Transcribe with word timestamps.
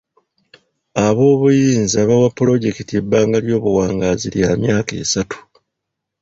Ab'obuyinza 1.05 1.99
baawa 2.09 2.29
pulojekiti 2.37 2.93
ebbanga 3.01 3.37
ly'obuwangaazi 3.45 4.27
lya 4.35 4.49
myaka 4.61 4.93
esatu. 5.03 5.37